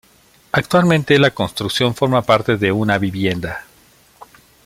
[0.53, 3.65] Actualmente la construcción forma parte de una vivienda.